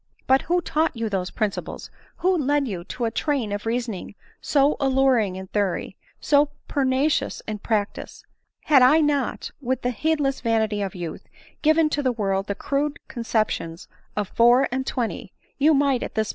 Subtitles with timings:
[0.31, 1.91] "But who taught you those principles?—
[2.21, 7.59] who led you to a train of reasoning, so alluring in theory, so pernicious m
[7.59, 8.23] practice?
[8.63, 11.27] Had not I, with the heedless vanity of youth,
[11.61, 13.87] given to the world the crude conceptions
[14.17, 16.29] of four and twenty, you might at this